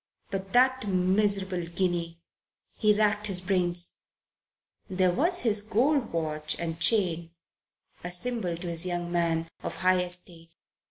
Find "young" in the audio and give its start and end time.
8.83-9.11